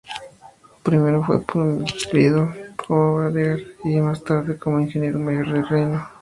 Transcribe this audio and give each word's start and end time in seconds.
Primero 0.81 1.23
fue 1.23 1.43
promovido 1.45 2.51
como 2.87 3.17
brigadier 3.29 3.75
y 3.83 3.97
más 3.99 4.23
tarde 4.23 4.57
como 4.57 4.79
ingeniero 4.79 5.19
mayor 5.19 5.53
del 5.53 5.67
reino. 5.69 6.09